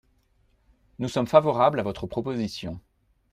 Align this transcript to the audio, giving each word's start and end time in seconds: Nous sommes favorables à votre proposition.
Nous 0.97 1.09
sommes 1.09 1.27
favorables 1.27 1.79
à 1.79 1.83
votre 1.83 2.07
proposition. 2.07 2.79